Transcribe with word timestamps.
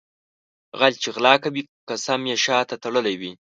غل 0.79 0.93
چې 1.03 1.09
غلا 1.15 1.33
کوي 1.43 1.61
قسم 1.89 2.21
یې 2.29 2.37
شاته 2.45 2.75
تړلی 2.83 3.15
وي. 3.21 3.31